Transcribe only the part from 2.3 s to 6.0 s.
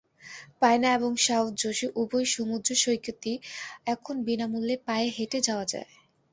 সমুদ্র সৈকতই এখন বিনা মূল্যে পায়ে হেঁটে যাওয়া যায়।